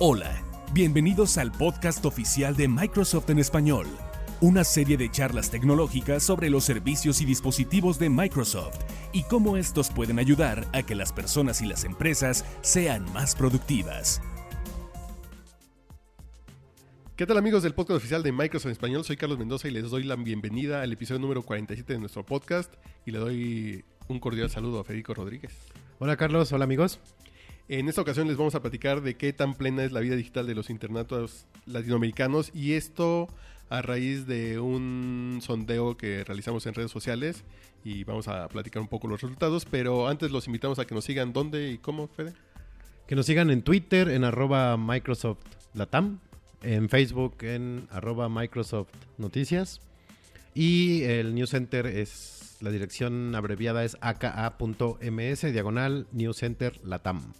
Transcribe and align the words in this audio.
Hola, 0.00 0.42
bienvenidos 0.72 1.38
al 1.38 1.52
podcast 1.52 2.04
oficial 2.04 2.56
de 2.56 2.66
Microsoft 2.66 3.30
en 3.30 3.38
español, 3.38 3.86
una 4.40 4.64
serie 4.64 4.96
de 4.96 5.08
charlas 5.08 5.52
tecnológicas 5.52 6.24
sobre 6.24 6.50
los 6.50 6.64
servicios 6.64 7.20
y 7.20 7.24
dispositivos 7.24 8.00
de 8.00 8.10
Microsoft 8.10 8.80
y 9.12 9.22
cómo 9.22 9.56
estos 9.56 9.90
pueden 9.90 10.18
ayudar 10.18 10.66
a 10.72 10.82
que 10.82 10.96
las 10.96 11.12
personas 11.12 11.62
y 11.62 11.66
las 11.66 11.84
empresas 11.84 12.44
sean 12.60 13.04
más 13.12 13.36
productivas. 13.36 14.20
¿Qué 17.14 17.24
tal 17.24 17.38
amigos 17.38 17.62
del 17.62 17.74
podcast 17.74 17.98
oficial 17.98 18.24
de 18.24 18.32
Microsoft 18.32 18.66
en 18.66 18.72
español? 18.72 19.04
Soy 19.04 19.16
Carlos 19.16 19.38
Mendoza 19.38 19.68
y 19.68 19.70
les 19.70 19.88
doy 19.90 20.02
la 20.02 20.16
bienvenida 20.16 20.82
al 20.82 20.92
episodio 20.92 21.20
número 21.20 21.42
47 21.42 21.92
de 21.92 22.00
nuestro 22.00 22.26
podcast 22.26 22.74
y 23.06 23.12
le 23.12 23.18
doy 23.18 23.84
un 24.08 24.18
cordial 24.18 24.50
saludo 24.50 24.80
a 24.80 24.84
Federico 24.84 25.14
Rodríguez. 25.14 25.52
Hola 26.00 26.16
Carlos, 26.16 26.52
hola 26.52 26.64
amigos. 26.64 26.98
En 27.68 27.88
esta 27.88 28.02
ocasión 28.02 28.28
les 28.28 28.36
vamos 28.36 28.54
a 28.54 28.60
platicar 28.60 29.00
de 29.00 29.14
qué 29.14 29.32
tan 29.32 29.54
plena 29.54 29.84
es 29.84 29.92
la 29.92 30.00
vida 30.00 30.16
digital 30.16 30.46
de 30.46 30.54
los 30.54 30.68
internatos 30.68 31.46
latinoamericanos 31.64 32.50
y 32.54 32.74
esto 32.74 33.28
a 33.70 33.80
raíz 33.80 34.26
de 34.26 34.58
un 34.58 35.38
sondeo 35.40 35.96
que 35.96 36.24
realizamos 36.24 36.66
en 36.66 36.74
redes 36.74 36.90
sociales 36.90 37.42
y 37.82 38.04
vamos 38.04 38.28
a 38.28 38.48
platicar 38.48 38.82
un 38.82 38.88
poco 38.88 39.08
los 39.08 39.22
resultados, 39.22 39.64
pero 39.64 40.08
antes 40.08 40.30
los 40.30 40.46
invitamos 40.46 40.78
a 40.78 40.84
que 40.84 40.94
nos 40.94 41.06
sigan 41.06 41.32
dónde 41.32 41.70
y 41.70 41.78
cómo, 41.78 42.08
Fede. 42.08 42.34
Que 43.06 43.16
nos 43.16 43.24
sigan 43.24 43.50
en 43.50 43.62
Twitter 43.62 44.08
en 44.08 44.24
arroba 44.24 44.76
Microsoft 44.76 45.38
Latam, 45.72 46.20
en 46.62 46.90
Facebook 46.90 47.36
en 47.44 47.88
arroba 47.90 48.28
Microsoft 48.28 48.90
Noticias 49.16 49.80
y 50.52 51.02
el 51.04 51.34
News 51.34 51.48
Center 51.48 51.86
es, 51.86 52.58
la 52.60 52.70
dirección 52.70 53.34
abreviada 53.34 53.84
es 53.84 53.96
aka.ms 54.02 55.40
diagonal 55.52 56.06
News 56.12 56.36
Center 56.36 56.78
Latam. 56.84 57.32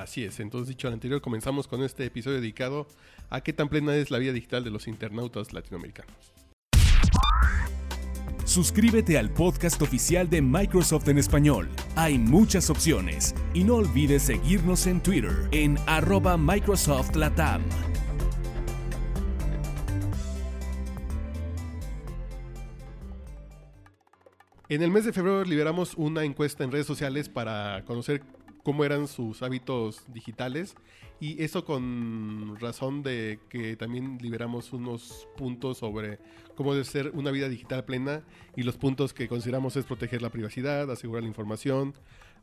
Así 0.00 0.24
es, 0.24 0.40
entonces 0.40 0.68
dicho 0.68 0.88
lo 0.88 0.94
anterior, 0.94 1.20
comenzamos 1.20 1.68
con 1.68 1.82
este 1.82 2.06
episodio 2.06 2.40
dedicado 2.40 2.86
a 3.28 3.42
qué 3.42 3.52
tan 3.52 3.68
plena 3.68 3.94
es 3.94 4.10
la 4.10 4.18
vida 4.18 4.32
digital 4.32 4.64
de 4.64 4.70
los 4.70 4.88
internautas 4.88 5.52
latinoamericanos. 5.52 6.32
Suscríbete 8.44 9.18
al 9.18 9.30
podcast 9.30 9.80
oficial 9.82 10.28
de 10.28 10.42
Microsoft 10.42 11.08
en 11.08 11.18
español. 11.18 11.68
Hay 11.96 12.18
muchas 12.18 12.70
opciones 12.70 13.34
y 13.54 13.64
no 13.64 13.76
olvides 13.76 14.24
seguirnos 14.24 14.86
en 14.86 15.02
Twitter 15.02 15.48
en 15.52 15.78
arroba 15.86 16.36
Microsoft 16.36 17.14
Latam. 17.14 17.62
En 24.68 24.82
el 24.82 24.90
mes 24.90 25.04
de 25.04 25.12
febrero 25.12 25.44
liberamos 25.44 25.94
una 25.96 26.24
encuesta 26.24 26.64
en 26.64 26.72
redes 26.72 26.86
sociales 26.86 27.28
para 27.28 27.84
conocer 27.84 28.22
cómo 28.62 28.84
eran 28.84 29.08
sus 29.08 29.42
hábitos 29.42 30.04
digitales 30.12 30.74
y 31.20 31.40
eso 31.42 31.64
con 31.64 32.58
razón 32.58 33.02
de 33.02 33.38
que 33.48 33.76
también 33.76 34.18
liberamos 34.20 34.72
unos 34.72 35.28
puntos 35.36 35.78
sobre 35.78 36.18
cómo 36.56 36.72
debe 36.72 36.84
ser 36.84 37.12
una 37.14 37.30
vida 37.30 37.48
digital 37.48 37.84
plena 37.84 38.24
y 38.56 38.64
los 38.64 38.76
puntos 38.76 39.14
que 39.14 39.28
consideramos 39.28 39.76
es 39.76 39.84
proteger 39.84 40.20
la 40.20 40.30
privacidad, 40.30 40.90
asegurar 40.90 41.22
la 41.22 41.28
información, 41.28 41.94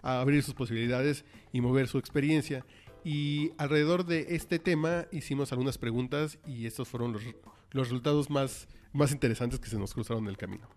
abrir 0.02 0.44
sus 0.44 0.54
posibilidades 0.54 1.26
y 1.52 1.60
mover 1.60 1.90
su 1.90 1.98
experiencia. 1.98 2.66
Y 3.04 3.52
alrededor 3.58 4.06
de 4.06 4.28
este 4.30 4.60
tema 4.60 5.08
hicimos 5.12 5.52
algunas 5.52 5.78
preguntas 5.78 6.38
y 6.46 6.66
estos 6.66 6.88
fueron 6.88 7.12
los, 7.12 7.24
los 7.72 7.88
resultados 7.88 8.30
más, 8.30 8.68
más 8.94 9.12
interesantes 9.12 9.60
que 9.60 9.70
se 9.70 9.78
nos 9.78 9.94
cruzaron 9.94 10.24
en 10.24 10.30
el 10.30 10.38
camino. 10.38 10.70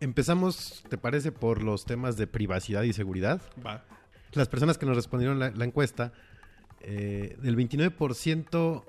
Empezamos, 0.00 0.84
¿te 0.88 0.96
parece, 0.96 1.32
por 1.32 1.62
los 1.62 1.84
temas 1.84 2.16
de 2.16 2.26
privacidad 2.26 2.82
y 2.82 2.92
seguridad? 2.92 3.42
Va. 3.64 3.84
Las 4.32 4.48
personas 4.48 4.78
que 4.78 4.86
nos 4.86 4.96
respondieron 4.96 5.38
la, 5.38 5.50
la 5.50 5.64
encuesta, 5.64 6.12
eh, 6.80 7.36
del 7.42 7.56
29% 7.56 8.84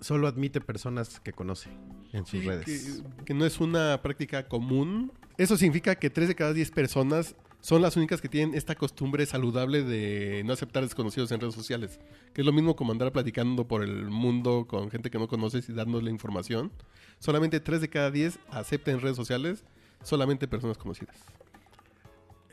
solo 0.00 0.28
admite 0.28 0.60
personas 0.60 1.20
que 1.20 1.32
conoce 1.32 1.70
en 2.12 2.24
sus 2.24 2.40
Sí, 2.40 2.46
redes. 2.46 2.64
Que, 2.64 3.24
que 3.24 3.34
no 3.34 3.44
es 3.44 3.60
una 3.60 4.00
práctica 4.02 4.46
común. 4.48 5.12
Eso 5.36 5.56
significa 5.56 5.96
que 5.96 6.10
3 6.10 6.28
de 6.28 6.34
cada 6.34 6.52
10 6.52 6.70
personas 6.70 7.34
son 7.60 7.82
las 7.82 7.96
únicas 7.96 8.20
que 8.20 8.28
tienen 8.28 8.54
esta 8.54 8.76
costumbre 8.76 9.26
saludable 9.26 9.82
de 9.82 10.42
no 10.44 10.52
aceptar 10.52 10.84
desconocidos 10.84 11.32
en 11.32 11.40
redes 11.40 11.54
sociales. 11.54 11.98
Que 12.32 12.42
es 12.42 12.46
lo 12.46 12.52
mismo 12.52 12.76
como 12.76 12.92
andar 12.92 13.10
platicando 13.12 13.66
por 13.66 13.82
el 13.82 14.06
mundo 14.06 14.66
con 14.68 14.90
gente 14.90 15.10
que 15.10 15.18
no 15.18 15.26
conoces 15.26 15.68
y 15.68 15.72
dándole 15.72 16.10
información. 16.10 16.70
Solamente 17.18 17.58
3 17.58 17.80
de 17.80 17.88
cada 17.88 18.10
10 18.12 18.38
aceptan 18.50 18.94
en 18.94 19.00
redes 19.00 19.16
sociales 19.16 19.64
solamente 20.04 20.46
personas 20.46 20.78
conocidas. 20.78 21.16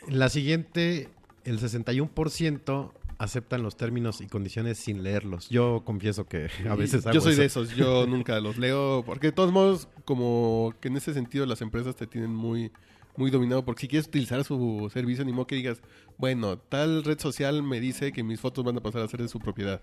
La 0.08 0.30
siguiente, 0.30 1.10
el 1.46 1.60
61% 1.60 2.92
aceptan 3.18 3.64
los 3.64 3.78
términos 3.78 4.20
y 4.20 4.28
condiciones 4.28 4.78
sin 4.78 5.02
leerlos. 5.04 5.48
Yo 5.50 5.84
confieso 5.86 6.28
que 6.28 6.50
a 6.70 6.76
veces 6.76 7.06
hago 7.06 7.14
yo 7.16 7.22
soy 7.22 7.32
eso. 7.34 7.42
de 7.42 7.48
esos, 7.48 7.76
yo 7.76 8.06
nunca 8.08 8.40
los 8.42 8.58
leo, 8.58 9.04
porque 9.06 9.28
de 9.28 9.32
todos 9.32 9.52
modos, 9.52 9.88
como 10.04 10.74
que 10.82 10.90
en 10.90 10.98
ese 10.98 11.14
sentido 11.14 11.46
las 11.46 11.62
empresas 11.62 11.96
te 11.96 12.08
tienen 12.08 12.36
muy, 12.36 12.72
muy 13.16 13.32
dominado, 13.32 13.64
porque 13.64 13.82
si 13.82 13.88
quieres 13.88 14.08
utilizar 14.08 14.44
su 14.44 14.90
servicio, 14.92 15.24
ni 15.24 15.32
modo 15.32 15.48
que 15.48 15.56
digas, 15.56 15.82
bueno, 16.18 16.58
tal 16.58 17.04
red 17.06 17.18
social 17.20 17.64
me 17.64 17.80
dice 17.80 18.12
que 18.12 18.22
mis 18.24 18.40
fotos 18.42 18.66
van 18.66 18.78
a 18.78 18.82
pasar 18.82 19.02
a 19.04 19.08
ser 19.08 19.22
de 19.22 19.30
su 19.30 19.40
propiedad. 19.40 19.82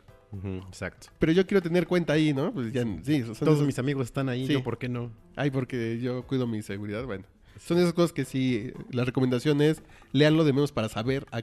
Exacto. 0.66 1.08
Pero 1.18 1.32
yo 1.32 1.46
quiero 1.46 1.62
tener 1.62 1.86
cuenta 1.86 2.14
ahí, 2.14 2.32
¿no? 2.34 2.52
Pues 2.52 2.72
ya, 2.72 2.82
sí, 3.02 3.22
Todos 3.22 3.40
esos- 3.42 3.66
mis 3.66 3.78
amigos 3.78 4.06
están 4.06 4.28
ahí, 4.28 4.46
Sí. 4.46 4.52
yo 4.54 4.62
por 4.62 4.78
qué 4.78 4.88
no. 4.88 5.10
Ay, 5.36 5.50
porque 5.50 5.98
yo 6.00 6.26
cuido 6.26 6.46
mi 6.46 6.62
seguridad, 6.62 7.04
bueno. 7.04 7.24
Son 7.58 7.78
esas 7.78 7.92
cosas 7.92 8.12
que 8.12 8.24
sí, 8.24 8.72
la 8.90 9.04
recomendación 9.04 9.60
es, 9.62 9.82
leanlo 10.12 10.44
de 10.44 10.52
menos 10.52 10.72
para 10.72 10.88
saber 10.88 11.26
a, 11.32 11.42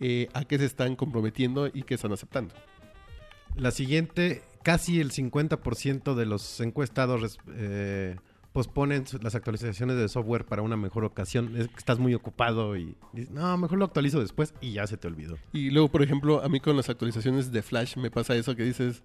eh, 0.00 0.28
a 0.32 0.44
qué 0.44 0.58
se 0.58 0.64
están 0.64 0.96
comprometiendo 0.96 1.66
y 1.66 1.82
qué 1.82 1.94
están 1.94 2.12
aceptando. 2.12 2.54
La 3.56 3.70
siguiente, 3.70 4.42
casi 4.62 5.00
el 5.00 5.10
50% 5.10 6.14
de 6.14 6.26
los 6.26 6.60
encuestados 6.60 7.38
eh, 7.48 8.16
posponen 8.52 9.04
las 9.22 9.34
actualizaciones 9.34 9.96
de 9.96 10.08
software 10.08 10.44
para 10.44 10.62
una 10.62 10.76
mejor 10.76 11.04
ocasión. 11.04 11.56
Es 11.56 11.68
que 11.68 11.76
estás 11.76 11.98
muy 11.98 12.14
ocupado 12.14 12.76
y 12.76 12.96
dices, 13.12 13.30
no, 13.30 13.56
mejor 13.56 13.78
lo 13.78 13.84
actualizo 13.84 14.20
después 14.20 14.54
y 14.60 14.72
ya 14.72 14.86
se 14.86 14.96
te 14.96 15.06
olvidó. 15.06 15.36
Y 15.52 15.70
luego, 15.70 15.88
por 15.88 16.02
ejemplo, 16.02 16.42
a 16.42 16.48
mí 16.48 16.60
con 16.60 16.76
las 16.76 16.88
actualizaciones 16.88 17.52
de 17.52 17.62
Flash 17.62 17.96
me 17.96 18.10
pasa 18.10 18.34
eso 18.36 18.54
que 18.56 18.64
dices, 18.64 19.02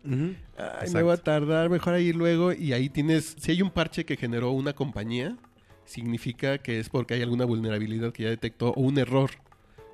Ay, 0.58 0.90
me 0.94 1.02
va 1.02 1.14
a 1.14 1.18
tardar, 1.18 1.70
mejor 1.70 1.94
ahí 1.94 2.14
luego. 2.14 2.54
Y 2.54 2.74
ahí 2.74 2.90
tienes, 2.90 3.36
si 3.40 3.52
hay 3.52 3.62
un 3.62 3.72
parche 3.72 4.06
que 4.06 4.18
generó 4.18 4.52
una 4.52 4.74
compañía, 4.74 5.38
significa 5.86 6.58
que 6.58 6.80
es 6.80 6.90
porque 6.90 7.16
hay 7.16 7.22
alguna 7.22 7.46
vulnerabilidad 7.46 8.12
que 8.12 8.24
ya 8.24 8.30
detectó 8.30 8.70
o 8.70 8.82
un 8.82 8.98
error. 8.98 9.32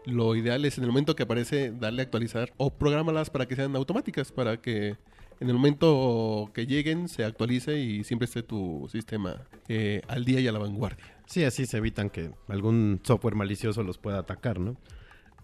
Lo 0.06 0.36
ideal 0.36 0.66
es 0.66 0.78
en 0.78 0.86
el 0.86 0.90
momento 0.90 1.16
que 1.16 1.24
aparece 1.24 1.72
darle 1.72 2.02
a 2.02 2.06
actualizar 2.06 2.54
o 2.58 2.72
programalas 2.72 3.30
para 3.30 3.48
que 3.48 3.56
sean 3.56 3.76
automáticas, 3.76 4.32
para 4.32 4.62
que 4.62 4.96
en 5.40 5.48
el 5.48 5.54
momento 5.54 6.52
que 6.54 6.66
lleguen 6.66 7.08
se 7.08 7.24
actualice 7.24 7.80
y 7.80 8.04
siempre 8.04 8.26
esté 8.26 8.44
tu 8.44 8.88
sistema 8.92 9.48
eh, 9.68 10.02
al 10.08 10.26
día 10.26 10.40
y 10.40 10.48
a 10.48 10.52
la 10.52 10.60
vanguardia. 10.60 11.04
Sí, 11.26 11.44
así 11.44 11.66
se 11.66 11.78
evitan 11.78 12.10
que 12.10 12.32
algún 12.48 13.02
software 13.04 13.36
malicioso 13.36 13.84
los 13.84 13.98
pueda 13.98 14.20
atacar, 14.20 14.60
¿no? 14.60 14.78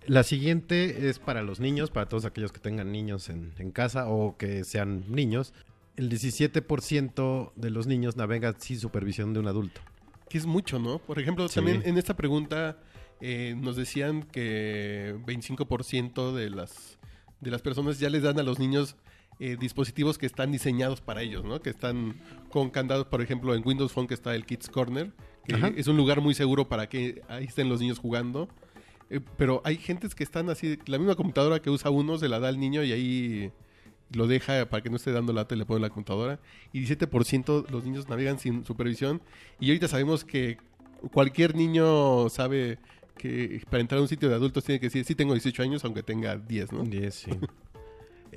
La 0.08 0.24
siguiente 0.24 1.10
es 1.10 1.20
para 1.20 1.42
los 1.42 1.60
niños, 1.60 1.90
para 1.90 2.08
todos 2.08 2.26
aquellos 2.26 2.52
que 2.52 2.60
tengan 2.60 2.92
niños 2.92 3.30
en, 3.30 3.54
en 3.58 3.72
casa 3.72 4.08
o 4.08 4.38
que 4.38 4.64
sean 4.64 5.04
niños. 5.10 5.54
El 5.96 6.10
17% 6.12 7.52
de 7.56 7.70
los 7.72 7.88
niños 7.88 8.16
navegan 8.16 8.56
sin 8.60 8.80
supervisión 8.80 9.34
de 9.34 9.40
un 9.40 9.48
adulto. 9.48 9.82
Que 10.30 10.38
es 10.38 10.46
mucho, 10.46 10.80
¿no? 10.80 11.00
Por 11.00 11.20
ejemplo, 11.20 11.48
Sí. 11.48 11.56
también 11.56 11.82
en 11.86 11.98
esta 11.98 12.16
pregunta 12.16 12.78
eh, 13.22 13.56
nos 13.58 13.76
decían 13.76 14.24
que 14.24 15.16
25% 15.26 16.34
de 16.34 16.50
las, 16.50 16.98
de 17.42 17.52
las 17.52 17.62
personas 17.62 18.00
ya 18.00 18.10
les 18.10 18.24
dan 18.24 18.40
a 18.40 18.44
los 18.44 18.60
niños 18.60 18.96
eh, 19.40 19.58
dispositivos 19.60 20.18
que 20.18 20.26
están 20.26 20.52
diseñados 20.52 21.02
para 21.02 21.22
ellos, 21.22 21.44
¿no? 21.44 21.62
Que 21.62 21.70
están 21.70 22.16
con 22.50 22.70
candados, 22.70 23.06
por 23.08 23.22
ejemplo, 23.22 23.54
en 23.54 23.64
Windows 23.66 23.92
Phone 23.92 24.08
que 24.08 24.14
está 24.14 24.34
el 24.36 24.46
Kids 24.46 24.70
Corner, 24.70 25.12
que 25.46 25.56
Ajá. 25.56 25.72
es 25.76 25.88
un 25.88 25.98
lugar 25.98 26.22
muy 26.22 26.34
seguro 26.34 26.68
para 26.70 26.88
que 26.90 27.22
ahí 27.28 27.46
estén 27.46 27.68
los 27.70 27.82
niños 27.82 28.00
jugando. 28.00 28.48
Eh, 29.10 29.20
pero 29.38 29.62
hay 29.66 29.78
gentes 29.78 30.16
que 30.16 30.24
están 30.24 30.50
así, 30.50 30.80
la 30.88 30.98
misma 30.98 31.16
computadora 31.16 31.62
que 31.62 31.70
usa 31.70 31.92
uno 31.92 32.18
se 32.18 32.28
la 32.30 32.40
da 32.40 32.48
al 32.48 32.60
niño 32.60 32.84
y 32.84 32.92
ahí 32.92 33.52
lo 34.16 34.28
deja 34.28 34.66
para 34.70 34.82
que 34.82 34.90
no 34.90 34.96
esté 34.96 35.12
dando 35.12 35.34
lata 35.34 35.56
y 35.56 35.58
le 35.58 35.66
pone 35.66 35.82
la 35.82 35.90
computadora. 35.90 36.40
Y 36.74 36.82
17% 36.86 37.70
los 37.70 37.84
niños 37.86 38.10
navegan 38.10 38.40
sin 38.40 38.66
supervisión. 38.66 39.22
Y 39.60 39.70
ahorita 39.70 39.88
sabemos 39.88 40.24
que 40.26 40.58
cualquier 41.12 41.56
niño 41.56 42.30
sabe 42.30 42.80
que 43.18 43.62
para 43.70 43.82
entrar 43.82 44.00
a 44.00 44.02
un 44.02 44.08
sitio 44.08 44.28
de 44.30 44.36
adultos 44.36 44.64
tiene 44.64 44.80
que 44.80 44.88
decir, 44.88 45.06
sí 45.06 45.16
tengo 45.16 45.34
18 45.34 45.64
años, 45.64 45.86
aunque 45.86 46.04
tenga 46.04 46.36
10, 46.38 46.72
¿no? 46.74 46.84
10, 46.84 47.14
sí. 47.14 47.32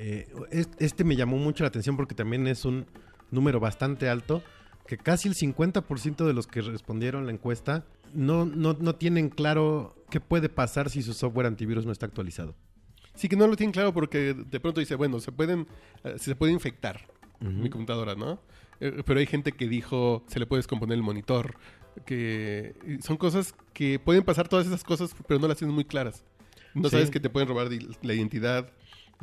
Eh, 0.01 0.29
es- 0.53 0.69
este 0.79 1.03
me 1.03 1.17
llamó 1.17 1.39
mucho 1.39 1.65
la 1.65 1.69
atención 1.69 1.97
porque 1.97 2.15
también 2.15 2.47
es 2.47 2.65
un 2.65 2.87
número 3.33 3.59
bastante 3.59 4.09
alto, 4.09 4.45
que 4.87 4.97
casi 4.97 5.27
el 5.29 5.35
50% 5.35 6.25
de 6.25 6.33
los 6.33 6.47
que 6.47 6.61
respondieron 6.61 7.27
la 7.27 7.33
encuesta 7.33 7.85
no, 8.15 8.45
no, 8.45 8.75
no 8.79 8.95
tienen 8.95 9.29
claro 9.29 9.97
qué 10.09 10.21
puede 10.21 10.49
pasar 10.51 10.89
si 10.89 11.03
su 11.03 11.15
software 11.15 11.47
antivirus 11.47 11.85
no 11.85 11.91
está 11.91 12.07
actualizado. 12.07 12.55
Sí 13.19 13.29
que 13.29 13.35
no 13.37 13.47
lo 13.49 13.57
tienen 13.57 13.73
claro 13.73 13.93
porque 13.93 14.33
de 14.35 14.61
pronto 14.61 14.79
dice, 14.81 14.95
bueno, 14.95 15.19
se 15.21 15.33
pueden, 15.33 15.67
eh, 16.05 16.15
se 16.19 16.37
puede 16.37 16.53
infectar 16.53 17.07
mi 17.41 17.69
computadora, 17.69 18.15
¿no? 18.15 18.41
Eh, 18.81 19.03
pero 19.05 19.19
hay 19.21 19.27
gente 19.27 19.53
que 19.53 19.69
dijo, 19.69 20.25
se 20.29 20.39
le 20.39 20.47
puede 20.47 20.59
descomponer 20.61 20.97
el 20.97 21.03
monitor, 21.03 21.57
que 22.07 22.75
son 23.03 23.17
cosas 23.17 23.55
que 23.73 23.99
pueden 23.99 24.23
pasar 24.25 24.49
todas 24.49 24.67
esas 24.67 24.85
cosas, 24.85 25.15
pero 25.27 25.41
no 25.41 25.49
las 25.49 25.59
tienen 25.59 25.75
muy 25.75 25.85
claras. 25.85 26.25
No 26.75 26.85
Sí. 26.89 26.91
sabes 26.97 27.11
que 27.11 27.19
te 27.21 27.29
pueden 27.31 27.49
robar 27.49 27.69
la 28.03 28.15
identidad, 28.15 28.71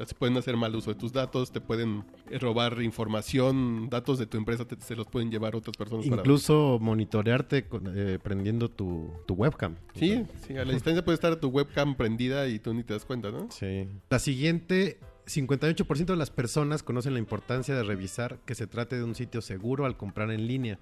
Se 0.06 0.14
pueden 0.14 0.36
hacer 0.36 0.58
mal 0.58 0.76
uso 0.76 0.92
de 0.94 1.00
tus 1.00 1.14
datos, 1.14 1.52
te 1.52 1.62
pueden 1.62 2.04
eh, 2.30 2.38
robar 2.38 2.82
información, 2.82 3.90
datos 3.90 4.20
de 4.20 4.26
tu 4.26 4.38
empresa 4.38 4.66
te- 4.66 4.80
se 4.82 4.96
los 4.96 5.08
pueden 5.08 5.32
llevar 5.32 5.56
otras 5.56 5.78
personas. 5.78 6.06
para- 6.08 6.22
Incluso 6.22 6.80
monitorearte 6.82 7.66
eh, 7.96 8.20
prendiendo 8.22 8.70
tu, 8.70 9.10
tu 9.26 9.36
webcam. 9.36 9.76
Sí, 9.94 10.26
sí, 10.46 10.58
a 10.58 10.66
la 10.66 10.74
distancia 10.74 11.04
puede 11.06 11.16
estar 11.16 11.36
tu 11.38 11.48
webcam 11.48 11.96
prendida 11.96 12.48
y 12.50 12.60
tú 12.60 12.74
ni 12.74 12.84
te 12.84 12.94
das 12.94 13.06
cuenta, 13.06 13.32
¿no? 13.32 13.48
Sí. 13.52 13.88
La 14.10 14.20
siguiente, 14.20 15.00
58% 15.28 16.06
de 16.06 16.16
las 16.18 16.30
personas 16.30 16.84
conocen 16.84 17.14
la 17.14 17.20
importancia 17.20 17.74
de 17.76 17.84
revisar 17.84 18.40
que 18.46 18.54
se 18.54 18.68
trate 18.68 18.98
de 18.98 19.04
un 19.04 19.16
sitio 19.16 19.42
seguro 19.42 19.86
al 19.86 19.96
comprar 19.98 20.30
en 20.32 20.46
línea. 20.46 20.78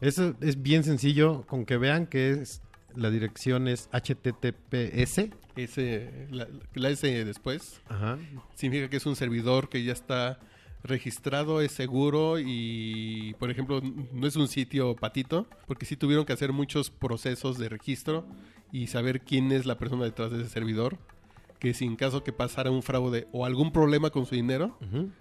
Eso 0.00 0.34
es 0.40 0.62
bien 0.62 0.84
sencillo, 0.84 1.44
con 1.46 1.64
que 1.64 1.76
vean 1.78 2.06
que 2.06 2.30
es 2.32 2.60
la 2.96 3.10
dirección 3.10 3.68
es 3.68 3.88
HTTPS. 3.92 5.30
Ese, 5.56 6.28
la, 6.30 6.48
la 6.74 6.90
S 6.90 7.24
después 7.24 7.82
Ajá. 7.88 8.18
significa 8.54 8.88
que 8.88 8.96
es 8.96 9.06
un 9.06 9.16
servidor 9.16 9.68
que 9.68 9.84
ya 9.84 9.92
está 9.92 10.40
registrado, 10.82 11.60
es 11.60 11.72
seguro 11.72 12.38
y, 12.38 13.34
por 13.38 13.50
ejemplo, 13.50 13.80
no 14.12 14.26
es 14.26 14.36
un 14.36 14.48
sitio 14.48 14.96
patito, 14.96 15.46
porque 15.66 15.86
sí 15.86 15.96
tuvieron 15.96 16.24
que 16.24 16.32
hacer 16.32 16.52
muchos 16.52 16.90
procesos 16.90 17.58
de 17.58 17.68
registro 17.68 18.26
y 18.72 18.88
saber 18.88 19.20
quién 19.20 19.52
es 19.52 19.66
la 19.66 19.78
persona 19.78 20.04
detrás 20.04 20.30
de 20.32 20.40
ese 20.40 20.50
servidor, 20.50 20.98
que 21.60 21.74
si 21.74 21.84
en 21.84 21.94
caso 21.96 22.24
que 22.24 22.32
pasara 22.32 22.70
un 22.70 22.82
fraude 22.82 23.28
o 23.32 23.46
algún 23.46 23.70
problema 23.70 24.10
con 24.10 24.26
su 24.26 24.34
dinero, 24.34 24.76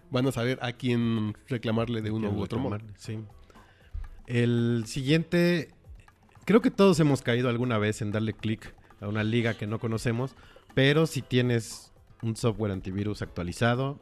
van 0.10 0.28
a 0.28 0.32
saber 0.32 0.58
a 0.62 0.72
quién 0.72 1.36
reclamarle 1.48 2.02
de 2.02 2.10
uno 2.10 2.32
u 2.32 2.42
otro 2.42 2.58
modo. 2.60 2.80
Sí. 2.96 3.20
El 4.26 4.84
siguiente, 4.88 5.70
creo 6.46 6.62
que 6.62 6.72
todos 6.72 7.00
hemos 7.00 7.22
caído 7.22 7.50
alguna 7.50 7.78
vez 7.78 8.02
en 8.02 8.12
darle 8.12 8.34
clic 8.34 8.74
a 9.00 9.08
una 9.08 9.24
liga 9.24 9.54
que 9.56 9.68
no 9.68 9.80
conocemos, 9.80 10.36
pero 10.74 11.06
si 11.08 11.22
tienes 11.22 11.92
un 12.22 12.36
software 12.36 12.72
antivirus 12.72 13.22
actualizado, 13.22 14.00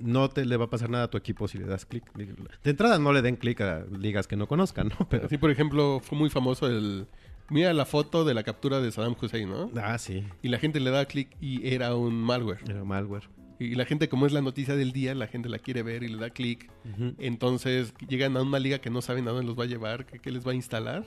no 0.00 0.28
te 0.30 0.44
le 0.44 0.56
va 0.56 0.64
a 0.64 0.70
pasar 0.70 0.90
nada 0.90 1.04
a 1.04 1.10
tu 1.10 1.18
equipo 1.18 1.46
si 1.46 1.58
le 1.58 1.66
das 1.66 1.84
clic. 1.84 2.04
De 2.14 2.70
entrada 2.70 2.98
no 2.98 3.12
le 3.12 3.22
den 3.22 3.36
clic 3.36 3.60
a 3.60 3.84
ligas 3.98 4.26
que 4.26 4.36
no 4.36 4.46
conozcan, 4.48 4.88
¿no? 4.88 5.08
Pero, 5.08 5.26
Así, 5.26 5.38
por 5.38 5.50
ejemplo, 5.50 6.00
fue 6.02 6.18
muy 6.18 6.30
famoso 6.30 6.66
el... 6.66 7.06
Mira 7.50 7.72
la 7.72 7.84
foto 7.84 8.24
de 8.24 8.32
la 8.32 8.44
captura 8.44 8.80
de 8.80 8.92
Saddam 8.92 9.16
Hussein, 9.20 9.50
¿no? 9.50 9.70
ah, 9.82 9.98
sí, 9.98 10.24
Y 10.40 10.48
la 10.48 10.58
gente 10.58 10.78
le 10.78 10.90
da 10.90 11.04
clic 11.06 11.36
y 11.40 11.68
era 11.68 11.96
un 11.96 12.14
malware. 12.14 12.60
era 12.68 12.84
malware. 12.84 13.28
Y 13.58 13.74
la 13.74 13.84
gente, 13.84 14.08
como 14.08 14.24
es 14.24 14.32
la 14.32 14.40
noticia 14.40 14.74
del 14.74 14.92
día, 14.92 15.14
la 15.14 15.26
gente 15.26 15.48
la 15.48 15.58
quiere 15.58 15.82
ver 15.82 16.02
y 16.02 16.08
le 16.08 16.16
da 16.16 16.30
clic. 16.30 16.70
Entonces 17.18 17.92
llegan 18.08 18.36
a 18.36 18.42
una 18.42 18.58
liga 18.58 18.78
que 18.78 18.88
no 18.88 19.02
saben 19.02 19.28
a 19.28 19.32
dónde 19.32 19.46
los 19.46 19.58
va 19.58 19.64
a 19.64 19.66
llevar, 19.66 20.06
qué 20.06 20.30
les 20.30 20.46
va 20.46 20.52
a 20.52 20.54
instalar. 20.54 21.04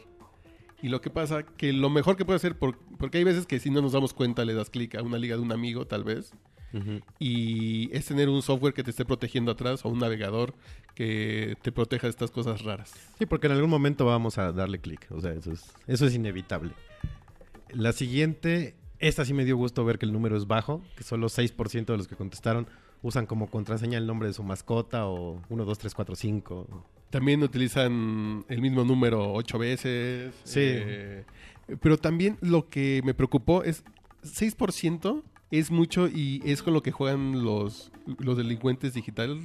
Y 0.83 0.89
lo 0.89 1.01
que 1.01 1.09
pasa, 1.09 1.44
que 1.44 1.74
lo 1.74 1.89
mejor 1.89 2.15
que 2.18 2.25
puede 2.25 2.35
hacer, 2.38 2.59
por- 2.59 2.77
porque 3.00 3.18
hay 3.18 3.24
veces 3.24 3.47
que 3.47 3.59
si 3.59 3.69
no 3.71 3.81
nos 3.81 3.94
damos 3.94 4.13
cuenta 4.13 4.45
le 4.45 4.53
das 4.53 4.69
clic 4.69 4.94
a 4.95 5.01
una 5.01 5.18
liga 5.18 5.35
de 5.38 5.41
un 5.41 5.51
amigo, 5.51 5.88
tal 5.88 6.03
vez. 6.03 6.31
Y 7.19 7.95
es 7.95 8.06
tener 8.07 8.30
un 8.30 8.41
software 8.41 8.74
que 8.74 8.83
te 8.83 8.89
esté 8.89 9.06
protegiendo 9.06 9.51
atrás 9.51 9.85
o 9.85 9.89
un 9.89 10.00
navegador 10.00 10.53
que 10.95 11.56
te 11.62 11.71
proteja 11.71 12.07
de 12.07 12.12
estas 12.12 12.31
cosas 12.31 12.63
raras. 12.63 12.91
Sí, 13.19 13.25
porque 13.27 13.47
en 13.47 13.53
algún 13.53 13.69
momento 13.69 14.06
vamos 14.06 14.38
a 14.38 14.51
darle 14.51 14.80
clic. 14.80 15.07
O 15.12 15.21
sea, 15.21 15.33
eso 15.33 15.51
es, 15.51 15.71
eso 15.88 16.06
es 16.07 16.15
inevitable. 16.15 16.71
La 17.69 17.91
siguiente, 17.94 18.75
esta 19.00 19.24
sí 19.24 19.33
me 19.33 19.45
dio 19.45 19.56
gusto 19.56 19.85
ver 19.85 20.00
que 20.00 20.06
el 20.06 20.13
número 20.13 20.35
es 20.35 20.47
bajo, 20.47 20.81
que 20.97 21.03
solo 21.03 21.27
6% 21.30 21.85
de 21.94 21.97
los 21.97 22.07
que 22.07 22.15
contestaron 22.15 22.68
usan 23.03 23.25
como 23.25 23.50
contraseña 23.50 23.97
el 24.00 24.07
nombre 24.07 24.27
de 24.27 24.33
su 24.33 24.44
mascota 24.44 25.06
o 25.07 25.41
1, 25.50 25.65
2, 25.65 25.77
3, 25.77 25.94
4, 25.94 26.15
5. 26.15 26.85
También 27.13 27.44
utilizan 27.44 28.44
el 28.50 28.60
mismo 28.60 28.83
número 28.83 29.33
ocho 29.33 29.60
veces. 29.60 30.33
Sí. 30.45 30.62
eh, 30.63 31.24
pero 31.80 31.95
también 31.95 32.39
lo 32.42 32.69
que 32.69 33.01
me 33.06 33.13
preocupó 33.13 33.63
es 33.63 33.83
6% 34.24 35.21
es 35.51 35.69
mucho 35.69 36.07
y 36.07 36.42
es 36.44 36.63
con 36.63 36.74
lo 36.74 36.81
que 36.81 36.89
juegan 36.89 37.44
los, 37.44 37.92
los 38.18 38.36
delincuentes 38.36 38.95
digitales. 38.95 39.44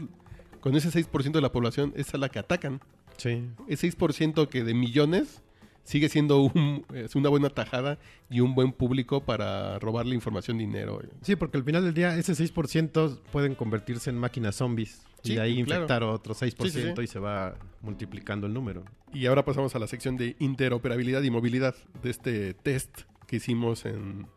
Con 0.61 0.77
ese 0.77 0.89
6% 0.89 1.33
de 1.33 1.43
la 1.43 1.53
población 1.53 1.93
es 1.95 2.15
a 2.15 2.17
la 2.17 2.31
que 2.31 2.39
atacan. 2.39 2.81
Sí. 3.19 3.45
Ese 3.69 3.93
6% 3.93 4.49
que 4.49 4.65
de 4.65 4.73
millones 4.73 5.43
sigue 5.85 6.09
siendo 6.09 6.41
un- 6.43 6.85
es 6.95 7.15
una 7.17 7.29
buena 7.29 7.49
tajada 7.51 7.99
y 8.31 8.41
un 8.41 8.55
buen 8.55 8.73
público 8.73 9.23
para 9.25 9.79
robarle 9.79 10.15
información, 10.15 10.59
dinero. 10.59 11.01
Sí, 11.23 11.37
porque 11.37 11.57
al 11.57 11.65
final 11.65 11.85
del 11.85 11.95
día 11.95 12.17
ese 12.17 12.35
6% 12.35 13.21
pueden 13.33 13.55
convertirse 13.55 14.11
en 14.11 14.19
máquinas 14.19 14.57
zombies. 14.57 15.03
y 15.25 15.35
de 15.35 15.41
ahí 15.41 15.65
claro. 15.65 15.83
infectar 15.83 16.03
otro 16.05 16.33
6% 16.33 16.73
Sí, 16.73 16.81
sí, 16.81 16.93
sí. 16.97 17.03
y 17.03 17.07
se 17.09 17.19
va 17.19 17.57
multiplicando 17.83 18.47
el 18.47 18.55
número. 18.55 18.85
Y 19.13 19.27
ahora 19.27 19.45
pasamos 19.45 19.75
a 19.75 19.81
la 19.81 19.89
sección 19.89 20.17
de 20.17 20.37
interoperabilidad 20.39 21.23
y 21.23 21.31
movilidad 21.31 21.75
de 22.05 22.11
este 22.11 22.55
test 22.55 23.01
que 23.27 23.37
hicimos 23.37 23.85
en, 23.85 24.29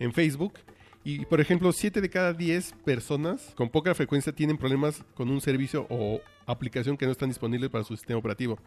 en 0.00 0.12
Facebook. 0.12 0.54
Y, 1.04 1.24
por 1.26 1.40
ejemplo, 1.40 1.70
7 1.72 2.00
de 2.00 2.10
cada 2.10 2.32
10 2.32 2.72
personas 2.84 3.52
con 3.54 3.68
poca 3.68 3.94
frecuencia 3.94 4.34
tienen 4.34 4.56
problemas 4.58 5.04
con 5.14 5.30
un 5.30 5.40
servicio 5.40 5.86
o 5.88 6.20
aplicación 6.46 6.96
que 6.96 7.06
no 7.06 7.12
están 7.12 7.28
disponibles 7.28 7.70
para 7.70 7.84
su 7.84 7.94
sistema 7.96 8.18
operativo. 8.18 8.58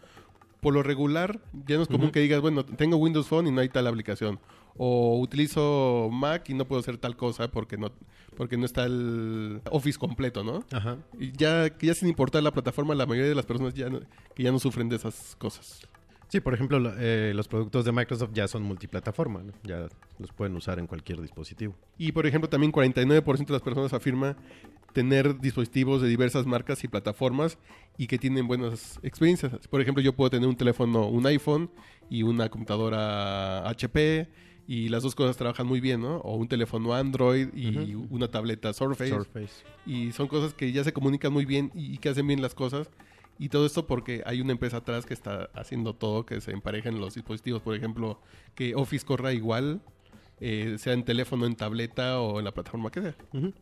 Por 0.61 0.73
lo 0.73 0.81
regular, 0.83 1.39
ya 1.67 1.75
no 1.77 1.83
es 1.83 1.87
común 1.87 2.09
que 2.11 2.19
digas, 2.19 2.41
bueno, 2.41 2.65
tengo 2.65 2.97
Windows 2.97 3.27
Phone 3.27 3.47
y 3.47 3.51
no 3.51 3.61
hay 3.61 3.69
tal 3.69 3.85
aplicación. 3.87 4.39
O 4.75 5.19
utilizo 5.19 6.09
Mac 6.11 6.49
y 6.49 6.53
no 6.53 6.65
puedo 6.67 6.79
hacer 6.79 6.97
tal 6.97 7.15
cosa 7.15 7.47
porque 7.49 7.77
no, 7.77 7.91
porque 8.35 8.57
no 8.57 8.65
está 8.65 8.85
el 8.85 9.61
Office 9.71 9.97
completo, 9.97 10.43
¿no? 10.43 10.63
Ajá. 10.71 10.97
Y 11.19 11.31
ya, 11.31 11.75
ya 11.79 11.93
sin 11.93 12.07
importar 12.09 12.43
la 12.43 12.51
plataforma, 12.51 12.93
la 12.95 13.05
mayoría 13.05 13.29
de 13.29 13.35
las 13.35 13.45
personas 13.45 13.73
ya 13.73 13.89
no- 13.89 14.01
que 14.35 14.43
ya 14.43 14.51
no 14.51 14.59
sufren 14.59 14.89
de 14.89 14.95
esas 14.97 15.35
cosas. 15.37 15.81
Sí, 16.29 16.41
por 16.41 16.53
ejemplo, 16.53 16.77
lo- 16.79 16.93
eh, 16.97 17.31
los 17.33 17.47
productos 17.47 17.85
de 17.85 17.91
Microsoft 17.91 18.31
ya 18.33 18.47
son 18.47 18.61
multiplataforma, 18.63 19.43
¿no? 19.43 19.53
ya 19.63 19.87
los 20.19 20.31
pueden 20.33 20.55
usar 20.57 20.77
en 20.77 20.85
cualquier 20.85 21.21
dispositivo. 21.21 21.73
Y 21.97 22.11
por 22.11 22.27
ejemplo, 22.27 22.49
también 22.49 22.71
49% 22.71 23.53
de 23.53 23.53
las 23.53 23.61
personas 23.61 23.93
afirma 23.93 24.35
tener 24.97 25.39
dispositivos 25.39 26.01
de 26.01 26.07
diversas 26.07 26.47
marcas 26.47 26.83
y 26.83 26.87
plataformas 26.87 27.59
y 27.99 28.07
que 28.07 28.17
tienen 28.17 28.47
buenas 28.47 28.99
experiencias. 29.03 29.67
Por 29.67 29.79
ejemplo, 29.79 30.01
yo 30.01 30.11
puedo 30.13 30.31
tener 30.31 30.49
un 30.49 30.55
teléfono, 30.57 31.07
un 31.07 31.23
iPhone 31.27 31.69
y 32.09 32.23
una 32.23 32.49
computadora 32.49 33.69
HP 33.69 34.27
y 34.65 34.89
las 34.89 35.03
dos 35.03 35.13
cosas 35.13 35.37
trabajan 35.37 35.67
muy 35.67 35.81
bien, 35.81 36.01
¿no? 36.01 36.17
O 36.21 36.35
un 36.35 36.47
teléfono 36.47 36.95
Android 36.95 37.49
y 37.53 37.93
una 37.93 38.27
tableta 38.27 38.73
Surface. 38.73 39.11
Surface. 39.11 39.63
Y 39.85 40.13
son 40.13 40.27
cosas 40.27 40.55
que 40.55 40.71
ya 40.71 40.83
se 40.83 40.93
comunican 40.93 41.31
muy 41.31 41.45
bien 41.45 41.71
y, 41.75 41.93
y 41.93 41.97
que 41.99 42.09
hacen 42.09 42.25
bien 42.25 42.41
las 42.41 42.55
cosas. 42.55 42.89
Y 43.37 43.49
todo 43.49 43.67
esto 43.67 43.85
porque 43.85 44.23
hay 44.25 44.41
una 44.41 44.53
empresa 44.53 44.77
atrás 44.77 45.05
que 45.05 45.13
está 45.13 45.51
haciendo 45.53 45.93
todo, 45.93 46.25
que 46.25 46.41
se 46.41 46.53
emparejen 46.53 46.99
los 46.99 47.13
dispositivos. 47.13 47.61
Por 47.61 47.75
ejemplo, 47.75 48.19
que 48.55 48.73
Office 48.73 49.05
corra 49.05 49.31
igual, 49.31 49.79
eh, 50.39 50.75
sea 50.77 50.93
en 50.93 51.03
teléfono, 51.03 51.45
en 51.45 51.55
tableta 51.55 52.19
o 52.19 52.39
en 52.39 52.45
la 52.45 52.53
plataforma 52.53 52.91
que 52.91 53.01
sea. 53.01 53.15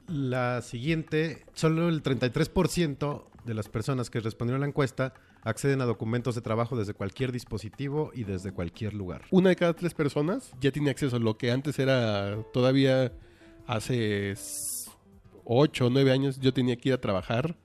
La 0.07 0.61
siguiente, 0.61 1.45
solo 1.53 1.87
el 1.89 2.03
33% 2.03 3.23
de 3.45 3.53
las 3.53 3.69
personas 3.69 4.09
que 4.09 4.19
respondieron 4.19 4.61
a 4.61 4.65
la 4.65 4.69
encuesta 4.69 5.13
acceden 5.43 5.79
a 5.81 5.85
documentos 5.85 6.33
de 6.35 6.41
trabajo 6.41 6.75
desde 6.75 6.93
cualquier 6.95 7.31
dispositivo 7.31 8.11
y 8.13 8.23
desde 8.23 8.51
cualquier 8.51 8.93
lugar. 8.93 9.21
Una 9.29 9.49
de 9.49 9.55
cada 9.55 9.73
tres 9.73 9.93
personas 9.93 10.51
ya 10.59 10.71
tiene 10.71 10.89
acceso. 10.89 11.19
Lo 11.19 11.37
que 11.37 11.51
antes 11.51 11.77
era 11.77 12.41
todavía 12.51 13.11
hace 13.67 14.33
8 15.45 15.85
o 15.85 15.89
9 15.89 16.11
años, 16.11 16.39
yo 16.39 16.53
tenía 16.53 16.75
que 16.75 16.89
ir 16.89 16.95
a 16.95 17.01
trabajar 17.01 17.55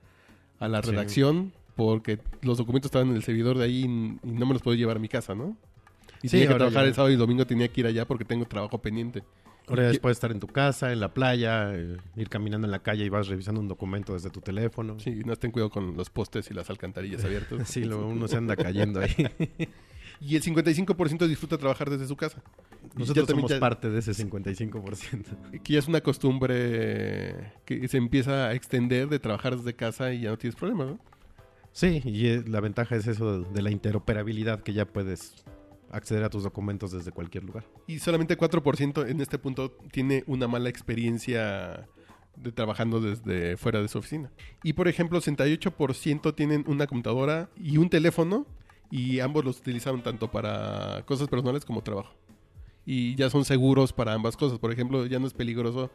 a 0.59 0.67
la 0.67 0.81
Sí. 0.83 0.91
redacción 0.91 1.53
porque 1.75 2.19
los 2.43 2.59
documentos 2.59 2.89
estaban 2.89 3.09
en 3.09 3.15
el 3.15 3.23
servidor 3.23 3.57
de 3.57 3.65
ahí 3.65 3.83
y, 3.83 3.87
no 3.87 4.45
me 4.45 4.53
los 4.53 4.61
puedo 4.61 4.77
llevar 4.77 4.97
a 4.97 4.99
mi 4.99 5.09
casa, 5.09 5.33
¿no? 5.33 5.57
Y 6.23 6.27
Sí, 6.27 6.37
tenía 6.37 6.47
que 6.49 6.55
trabajar 6.55 6.83
ya. 6.83 6.87
el 6.89 6.93
sábado 6.93 7.13
y 7.13 7.17
domingo, 7.17 7.45
tenía 7.47 7.67
que 7.67 7.81
ir 7.81 7.87
allá 7.87 8.05
porque 8.07 8.25
tengo 8.25 8.45
trabajo 8.45 8.79
pendiente. 8.81 9.23
Ahora 9.67 9.91
ya 9.91 9.99
puedes 10.01 10.17
estar 10.17 10.31
en 10.31 10.39
tu 10.39 10.47
casa, 10.47 10.91
en 10.91 10.99
la 10.99 11.13
playa, 11.13 11.73
eh, 11.73 11.97
ir 12.17 12.29
caminando 12.29 12.67
en 12.67 12.71
la 12.71 12.79
calle 12.79 13.05
y 13.05 13.09
vas 13.09 13.27
revisando 13.27 13.61
un 13.61 13.67
documento 13.67 14.13
desde 14.13 14.29
tu 14.29 14.41
teléfono. 14.41 14.99
Sí, 14.99 15.21
no 15.25 15.35
ten 15.37 15.51
cuidado 15.51 15.69
con 15.69 15.95
los 15.95 16.09
postes 16.09 16.49
y 16.51 16.53
las 16.53 16.69
alcantarillas 16.69 17.23
abiertas. 17.23 17.59
Sí, 17.69 17.83
lo- 17.85 18.07
uno 18.07 18.27
se 18.27 18.37
anda 18.37 18.55
cayendo 18.55 18.99
ahí. 19.01 19.15
Y 20.23 20.35
el 20.35 20.43
55% 20.43 21.25
disfruta 21.27 21.57
trabajar 21.57 21.89
desde 21.89 22.05
su 22.05 22.15
casa. 22.15 22.43
Nosotros 22.95 23.27
somos 23.27 23.49
ya- 23.49 23.59
parte 23.59 23.89
de 23.89 23.97
ese 23.99 24.11
55%. 24.13 25.61
Que 25.63 25.73
ya 25.73 25.79
es 25.79 25.87
una 25.87 26.01
costumbre 26.01 27.53
que 27.65 27.87
se 27.87 27.97
empieza 27.97 28.47
a 28.49 28.53
extender 28.53 29.07
de 29.09 29.17
trabajar 29.17 29.55
desde 29.57 29.73
casa 29.73 30.13
y 30.13 30.21
ya 30.21 30.29
no 30.29 30.37
tienes 30.37 30.55
problema, 30.55 30.85
¿no? 30.85 30.99
Sí, 31.71 32.01
y 32.05 32.27
eh, 32.27 32.43
la 32.45 32.59
ventaja 32.59 32.95
es 32.95 33.07
eso 33.07 33.39
de, 33.41 33.49
de 33.51 33.61
la 33.63 33.71
interoperabilidad, 33.71 34.61
que 34.61 34.73
ya 34.73 34.85
puedes 34.85 35.43
acceder 35.91 36.23
a 36.23 36.29
tus 36.29 36.43
documentos 36.43 36.91
desde 36.91 37.11
cualquier 37.11 37.43
lugar. 37.43 37.65
Y 37.87 37.99
solamente 37.99 38.37
4% 38.37 39.09
en 39.09 39.21
este 39.21 39.37
punto 39.37 39.71
tiene 39.91 40.23
una 40.27 40.47
mala 40.47 40.69
experiencia 40.69 41.87
de 42.35 42.51
trabajando 42.51 43.01
desde 43.01 43.57
fuera 43.57 43.81
de 43.81 43.87
su 43.87 43.97
oficina. 43.99 44.31
Y 44.63 44.73
por 44.73 44.87
ejemplo, 44.87 45.19
68% 45.19 46.35
tienen 46.35 46.63
una 46.67 46.87
computadora 46.87 47.49
y 47.57 47.77
un 47.77 47.89
teléfono 47.89 48.45
y 48.89 49.19
ambos 49.19 49.45
los 49.45 49.59
utilizan 49.59 50.01
tanto 50.03 50.31
para 50.31 51.03
cosas 51.05 51.27
personales 51.27 51.65
como 51.65 51.81
trabajo. 51.81 52.13
Y 52.85 53.15
ya 53.15 53.29
son 53.29 53.45
seguros 53.45 53.93
para 53.93 54.13
ambas 54.13 54.35
cosas. 54.35 54.59
Por 54.59 54.71
ejemplo, 54.71 55.05
ya 55.05 55.19
no 55.19 55.27
es 55.27 55.33
peligroso 55.33 55.91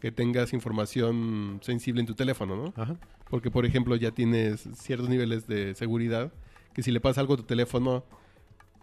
que 0.00 0.10
tengas 0.10 0.52
información 0.52 1.60
sensible 1.62 2.00
en 2.00 2.06
tu 2.06 2.14
teléfono, 2.14 2.56
¿no? 2.56 2.82
Ajá. 2.82 2.96
Porque, 3.28 3.50
por 3.50 3.66
ejemplo, 3.66 3.94
ya 3.96 4.10
tienes 4.10 4.66
ciertos 4.74 5.08
niveles 5.08 5.46
de 5.46 5.74
seguridad 5.74 6.32
que 6.72 6.82
si 6.82 6.90
le 6.90 7.00
pasa 7.00 7.20
algo 7.20 7.34
a 7.34 7.36
tu 7.36 7.42
teléfono, 7.42 8.04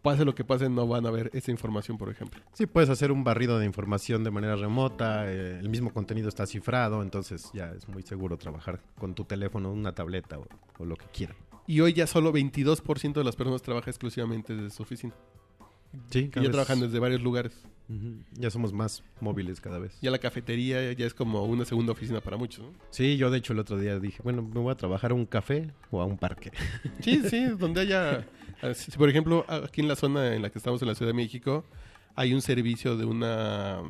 pase 0.02 0.26
lo 0.26 0.36
que 0.36 0.44
pase, 0.44 0.70
no 0.70 0.88
van 0.88 1.06
a 1.06 1.12
ver 1.12 1.30
esa 1.34 1.52
información, 1.52 1.98
por 1.98 2.10
ejemplo. 2.10 2.42
Sí, 2.54 2.66
puedes 2.66 2.90
hacer 2.90 3.12
un 3.12 3.24
barrido 3.24 3.60
de 3.60 3.66
información 3.66 4.24
de 4.24 4.32
manera 4.32 4.56
remota, 4.56 5.32
eh, 5.32 5.60
el 5.60 5.70
mismo 5.70 5.94
contenido 5.94 6.30
está 6.30 6.46
cifrado, 6.46 7.02
entonces 7.02 7.50
ya 7.54 7.72
es 7.72 7.88
muy 7.88 8.04
seguro 8.04 8.38
trabajar 8.38 8.82
con 8.98 9.14
tu 9.16 9.26
teléfono, 9.26 9.72
una 9.72 9.94
tableta 9.94 10.40
o, 10.40 10.48
o 10.78 10.86
lo 10.86 10.96
que 10.96 11.06
quieran. 11.08 11.36
Y 11.68 11.82
hoy 11.82 11.94
ya 11.94 12.08
solo 12.08 12.32
22% 12.32 13.14
de 13.14 13.24
las 13.24 13.36
personas 13.36 13.62
trabaja 13.62 13.90
exclusivamente 13.90 14.56
desde 14.56 14.70
su 14.70 14.84
oficina. 14.84 15.14
Sí, 16.10 16.30
Que 16.30 16.42
ya 16.42 16.50
trabajan 16.50 16.80
desde 16.80 17.00
varios 17.00 17.22
lugares. 17.22 17.54
Ya 18.34 18.50
somos 18.50 18.74
más 18.74 19.02
móviles 19.22 19.62
cada 19.62 19.80
vez. 19.80 19.98
Ya 20.02 20.12
la 20.12 20.20
cafetería 20.20 20.92
ya 20.92 21.06
es 21.06 21.14
como 21.14 21.46
una 21.46 21.64
segunda 21.64 21.94
oficina 21.94 22.20
para 22.20 22.36
muchos. 22.36 22.66
¿no? 22.66 22.74
Sí, 22.90 23.16
yo 23.16 23.32
de 23.32 23.38
hecho 23.38 23.54
el 23.54 23.60
otro 23.60 23.78
día 23.78 23.98
dije, 23.98 24.22
bueno, 24.24 24.42
me 24.42 24.60
voy 24.60 24.72
a 24.72 24.76
trabajar 24.76 25.12
a 25.12 25.14
un 25.14 25.26
café 25.26 25.72
o 25.90 26.02
a 26.02 26.06
un 26.06 26.18
parque. 26.18 26.52
Sí, 27.02 27.22
sí, 27.30 27.46
donde 27.46 27.82
haya... 27.82 28.28
ah, 28.62 28.74
si- 28.74 28.92
Por 28.92 29.10
ejemplo, 29.10 29.46
aquí 29.48 29.82
en 29.82 29.88
la 29.88 29.96
zona 29.96 30.34
en 30.36 30.42
la 30.42 30.50
que 30.50 30.58
estamos 30.60 30.82
en 30.82 30.88
la 30.88 30.96
Ciudad 30.96 31.10
de 31.12 31.16
México, 31.16 31.64
hay 32.16 32.34
un 32.34 32.42
servicio 32.42 32.98
de 32.98 33.06
una 33.06 33.82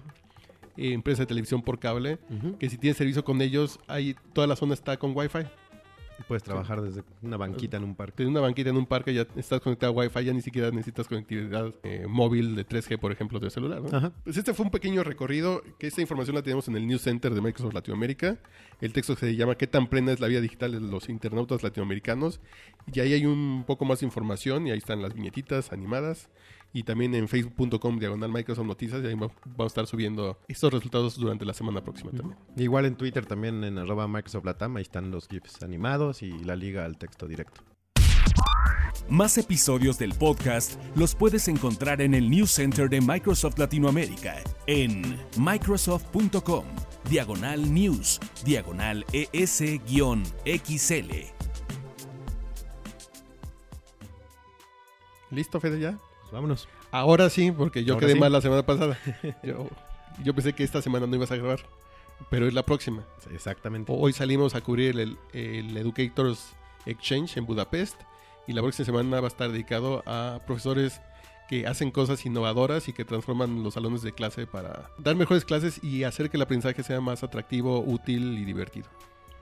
eh, 0.78 0.94
empresa 0.94 1.24
de 1.24 1.26
televisión 1.28 1.62
por 1.62 1.80
cable, 1.80 2.20
que 2.60 2.70
si 2.70 2.78
tienes 2.78 2.98
servicio 2.98 3.24
con 3.24 3.42
ellos, 3.42 3.80
ahí 3.88 4.16
toda 4.34 4.48
la 4.48 4.56
zona 4.56 4.74
está 4.74 4.98
con 4.98 5.16
Wi-Fi. 5.16 5.46
Puedes 6.28 6.44
trabajar 6.44 6.82
desde 6.82 7.04
una 7.22 7.38
banquita 7.38 7.78
en 7.78 7.84
un 7.84 7.96
parque. 7.96 8.18
Tienes 8.18 8.32
una 8.32 8.42
banquita 8.42 8.70
en 8.70 8.78
un 8.78 8.86
parque, 8.86 9.14
ya 9.14 9.28
estás 9.36 9.62
conectado 9.62 9.94
a 9.94 9.96
Wi-Fi, 9.96 10.26
ya 10.26 10.34
ni 10.34 10.42
siquiera 10.42 10.72
necesitas 10.72 11.08
conectividad 11.08 11.74
eh, 11.84 12.06
móvil 12.08 12.56
de 12.56 12.66
3G, 12.68 12.98
por 12.98 13.12
ejemplo, 13.12 13.40
de 13.40 13.50
celular. 13.50 13.82
¿no? 13.82 13.96
Ajá. 13.96 14.12
Pues 14.24 14.38
este 14.38 14.54
fue 14.54 14.66
un 14.66 14.72
pequeño 14.72 15.04
recorrido, 15.04 15.62
que 15.78 15.88
esta 15.88 16.02
información 16.02 16.36
la 16.36 16.42
tenemos 16.42 16.68
en 16.68 16.76
el 16.76 16.88
News 16.88 17.02
Center 17.02 17.34
de 17.34 17.42
Microsoft 17.42 17.74
Latinoamérica. 17.74 18.38
El 18.82 18.94
texto 18.94 19.16
se 19.16 19.36
llama 19.36 19.56
¿Qué 19.56 19.68
tan 19.68 19.88
plena 19.88 20.12
es 20.12 20.20
la 20.20 20.28
vida 20.28 20.42
digital 20.42 20.72
de 20.72 20.80
los 20.80 21.10
internautas 21.10 21.64
latinoamericanos? 21.64 22.40
Y 22.92 23.00
ahí 23.00 23.14
hay 23.14 23.26
un 23.26 23.64
poco 23.68 23.86
más 23.86 24.00
de 24.00 24.08
información 24.08 24.68
y 24.68 24.72
ahí 24.72 24.78
están 24.78 25.02
las 25.02 25.14
viñetitas 25.14 25.72
animadas. 25.72 26.30
Y 26.74 26.84
también 26.84 27.16
en 27.16 27.28
facebook.com 27.28 27.98
diagonal 27.98 28.32
Microsoft 28.32 28.66
Noticias 28.68 29.02
y 29.04 29.08
ahí 29.08 29.14
va- 29.16 29.32
vamos 29.46 29.60
a 29.60 29.68
estar 29.68 29.88
subiendo 29.88 30.38
estos 30.48 30.72
resultados 30.72 31.18
durante 31.18 31.44
la 31.46 31.54
semana 31.54 31.82
próxima 31.84 32.12
también. 32.12 32.38
Igual 32.56 32.86
en 32.86 32.96
Twitter 32.96 33.26
también 33.26 33.64
en 33.64 33.78
arroba 33.80 34.08
Microsoft 34.08 34.46
Latam, 34.46 34.76
ahí 34.78 34.84
están 34.84 35.10
los 35.10 35.28
GIFs 35.28 35.64
animados 35.64 36.22
y 36.22 36.32
la 36.44 36.56
liga 36.56 36.86
al 36.86 36.98
texto 36.98 37.28
directo. 37.28 37.62
Más 39.10 39.38
episodios 39.38 39.98
del 39.98 40.14
podcast 40.14 40.80
los 40.96 41.16
puedes 41.16 41.48
encontrar 41.48 42.02
en 42.02 42.14
el 42.14 42.30
News 42.30 42.52
Center 42.52 42.90
de 42.90 43.00
Microsoft 43.00 43.58
Latinoamérica 43.58 44.36
en 44.68 45.18
microsoft.com, 45.40 46.66
diagonal 47.10 47.74
news, 47.74 48.20
diagonal 48.44 49.06
ES-XL. 49.14 49.82
¿Listo, 55.32 55.60
Fede, 55.60 55.80
ya? 55.80 55.98
Pues 56.28 56.34
vámonos. 56.34 56.68
Ahora 56.92 57.30
sí, 57.30 57.52
porque 57.52 57.86
yo 57.86 57.94
Ahora 57.94 58.06
quedé 58.06 58.16
sí. 58.16 58.20
mal 58.20 58.34
la 58.34 58.42
semana 58.42 58.66
pasada. 58.66 59.00
yo, 59.44 59.70
yo 60.22 60.34
pensé 60.34 60.52
que 60.52 60.66
esta 60.66 60.82
semana 60.82 61.08
no 61.08 61.16
ibas 61.16 61.32
a 61.32 61.38
grabar, 61.38 61.60
pero 62.30 62.48
es 62.48 62.54
la 62.54 62.64
próxima. 62.64 63.06
Exactamente. 63.32 63.94
Hoy 63.96 64.12
salimos 64.12 64.54
a 64.54 64.60
cubrir 64.60 65.00
el, 65.00 65.18
el 65.32 65.78
Educators 65.78 66.54
Exchange 66.86 67.38
en 67.38 67.46
Budapest 67.46 68.02
y 68.46 68.52
la 68.52 68.62
próxima 68.62 68.86
semana 68.86 69.22
va 69.22 69.28
a 69.28 69.30
estar 69.30 69.50
dedicado 69.50 70.04
a 70.06 70.42
profesores 70.46 71.00
que 71.48 71.66
hacen 71.66 71.92
cosas 71.92 72.26
innovadoras 72.26 72.90
y 72.90 72.94
que 72.94 73.06
transforman 73.06 73.64
los 73.64 73.76
salones 73.76 74.02
de 74.02 74.12
clase 74.12 74.46
para 74.48 74.92
dar 74.98 75.16
mejores 75.16 75.46
clases 75.46 75.82
y 75.82 76.04
hacer 76.04 76.30
que 76.30 76.36
el 76.36 76.44
aprendizaje 76.44 76.84
sea 76.84 77.00
más 77.00 77.24
atractivo, 77.24 77.80
útil 77.80 78.38
y 78.38 78.44
divertido. 78.44 78.90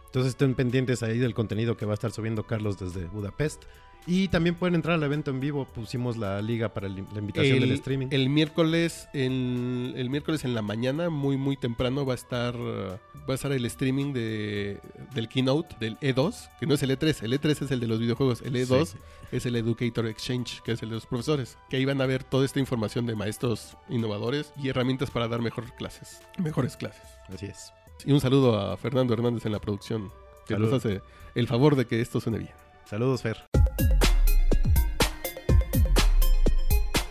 Entonces 0.06 0.34
estén 0.34 0.54
pendientes 0.54 1.02
ahí 1.02 1.18
del 1.18 1.34
contenido 1.34 1.78
que 1.78 1.88
va 1.88 1.94
a 1.94 1.96
estar 1.96 2.12
subiendo 2.12 2.44
Carlos 2.46 2.78
desde 2.78 3.08
Budapest. 3.08 3.64
Y 4.08 4.28
también 4.28 4.54
pueden 4.56 4.76
entrar 4.76 4.96
al 4.96 5.04
evento 5.04 5.32
en 5.32 5.40
vivo. 5.40 5.66
Pusimos 5.66 6.16
la 6.18 6.40
liga 6.42 6.70
para 6.74 6.88
la 6.88 7.00
invitación 7.00 7.60
del 7.60 7.72
streaming. 7.72 8.08
el 8.12 8.30
miércoles 8.30 9.08
el, 9.14 9.94
el 9.98 10.10
miércoles 10.12 10.46
en 10.46 10.54
la 10.54 10.62
mañana 10.62 11.10
muy 11.10 11.38
muy 11.38 11.58
temprano 11.58 12.06
va 12.06 12.14
a 12.14 12.16
estar 12.16 12.56
va 12.56 13.00
a 13.30 13.34
estar 13.34 13.52
el 13.52 13.66
streaming 13.66 14.14
de, 14.14 14.80
del 15.16 15.28
keynote 15.28 15.76
del 15.80 15.98
E2 16.02 16.50
que 16.60 16.68
no 16.68 16.76
es 16.76 16.84
el 16.84 16.92
E3 16.92 17.24
el 17.24 17.34
E3 17.34 17.64
es 17.64 17.72
el 17.72 17.80
de 17.80 17.88
los 17.88 18.00
videojuegos 18.00 18.42
el 18.44 18.54
E2 18.56 18.86
Sí. 18.86 18.98
es 19.32 19.46
el 19.48 19.56
Educator 19.56 20.06
Exchange 20.06 20.62
que 20.62 20.74
es 20.74 20.84
el 20.84 20.90
de 20.90 20.96
los 20.96 21.08
profesores 21.08 21.58
que 21.70 21.78
ahí 21.78 21.86
van 21.86 22.00
a 22.00 22.06
ver 22.06 22.24
toda 22.24 22.46
esta 22.46 22.60
información 22.60 23.08
de 23.08 23.16
maestros 23.16 23.76
innovadores 23.90 24.54
y 24.62 24.70
herramientas 24.70 25.10
para 25.10 25.28
dar 25.28 25.42
mejores 25.42 25.72
clases 25.72 26.20
mejores 26.38 26.78
clases 26.78 27.02
Así 27.34 27.48
es. 27.48 27.74
y 28.06 28.12
un 28.12 28.22
saludo 28.22 28.60
a 28.60 28.78
Fernando 28.78 29.16
Hernández 29.16 29.46
en 29.48 29.52
la 29.54 29.60
producción 29.60 30.12
que 30.48 30.54
Salud. 30.54 30.70
nos 30.70 30.86
hace 30.86 31.02
el 31.34 31.48
favor 31.48 31.76
de 31.76 31.86
que 31.88 32.02
esto 32.02 32.22
suene 32.22 32.38
bien 32.38 32.54
Saludos, 32.88 33.24
Fer. 33.24 33.55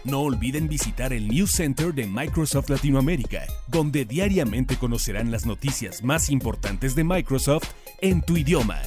No 0.05 0.21
olviden 0.21 0.69
visitar 0.69 1.15
el 1.15 1.29
News 1.29 1.53
Center 1.53 1.95
de 1.95 2.07
Microsoft 2.07 2.69
Latinoamérica, 2.69 3.47
donde 3.69 4.05
diariamente 4.05 4.77
conocerán 4.77 5.31
las 5.31 5.47
noticias 5.47 6.05
más 6.05 6.29
importantes 6.29 6.95
de 6.95 7.05
Microsoft 7.05 7.71
en 8.03 8.21
tu 8.21 8.37
idioma. 8.37 8.83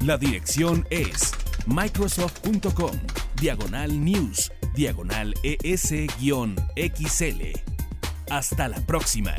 La 0.00 0.16
dirección 0.16 0.86
es 0.88 1.32
microsoft.com, 1.66 2.96
diagonal 3.38 4.02
news, 4.02 4.50
diagonal 4.74 5.34
ES-XL. 5.42 6.22
Hasta 8.30 8.68
la 8.68 8.80
próxima. 8.86 9.34